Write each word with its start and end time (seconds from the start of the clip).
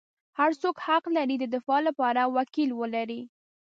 هر 0.39 0.51
څوک 0.61 0.75
حق 0.85 1.03
لري 1.17 1.35
د 1.39 1.45
دفاع 1.55 1.79
لپاره 1.87 2.21
وکیل 2.37 2.69
ولري. 2.81 3.21